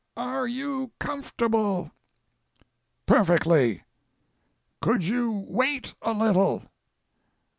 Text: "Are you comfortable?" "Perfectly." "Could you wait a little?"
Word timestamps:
"Are 0.17 0.47
you 0.47 0.93
comfortable?" 0.99 1.91
"Perfectly." 3.05 3.83
"Could 4.81 5.03
you 5.03 5.45
wait 5.47 5.93
a 6.01 6.11
little?" 6.11 6.63